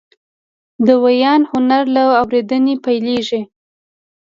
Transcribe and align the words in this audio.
د 0.85 0.87
وینا 1.03 1.33
هنر 1.51 1.83
له 1.95 2.03
اورېدنې 2.21 2.75
پیلېږي 2.85 3.41